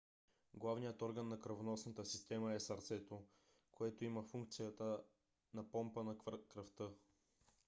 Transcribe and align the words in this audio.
главният 0.53 1.01
орган 1.01 1.27
на 1.27 1.39
кръвоносната 1.39 2.05
система 2.05 2.53
е 2.53 2.59
сърцето 2.59 3.23
което 3.71 4.05
има 4.05 4.23
функцията 4.23 5.01
на 5.53 5.71
помпа 5.71 6.03
на 6.03 6.15
кръвта 6.53 6.89